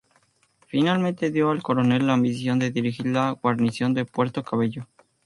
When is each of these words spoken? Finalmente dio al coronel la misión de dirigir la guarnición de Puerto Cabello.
Finalmente 0.65 1.29
dio 1.29 1.51
al 1.51 1.61
coronel 1.61 2.07
la 2.07 2.17
misión 2.17 2.57
de 2.57 2.71
dirigir 2.71 3.05
la 3.05 3.29
guarnición 3.39 3.93
de 3.93 4.03
Puerto 4.03 4.41
Cabello. 4.41 4.87